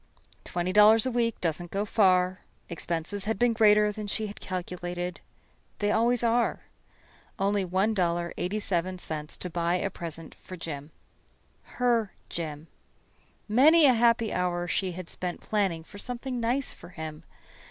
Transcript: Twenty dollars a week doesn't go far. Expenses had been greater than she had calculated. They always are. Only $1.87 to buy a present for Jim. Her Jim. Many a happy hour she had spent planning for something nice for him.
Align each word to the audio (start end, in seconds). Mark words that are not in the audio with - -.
Twenty 0.43 0.73
dollars 0.73 1.05
a 1.05 1.11
week 1.11 1.39
doesn't 1.41 1.69
go 1.69 1.85
far. 1.85 2.39
Expenses 2.69 3.25
had 3.25 3.37
been 3.37 3.53
greater 3.53 3.91
than 3.91 4.07
she 4.07 4.25
had 4.25 4.39
calculated. 4.39 5.21
They 5.77 5.91
always 5.91 6.23
are. 6.23 6.61
Only 7.37 7.63
$1.87 7.63 9.37
to 9.37 9.49
buy 9.51 9.75
a 9.75 9.91
present 9.91 10.33
for 10.41 10.57
Jim. 10.57 10.89
Her 11.77 12.13
Jim. 12.29 12.65
Many 13.47 13.85
a 13.85 13.93
happy 13.93 14.33
hour 14.33 14.67
she 14.67 14.93
had 14.93 15.07
spent 15.07 15.39
planning 15.39 15.83
for 15.83 15.99
something 15.99 16.39
nice 16.39 16.73
for 16.73 16.89
him. 16.89 17.21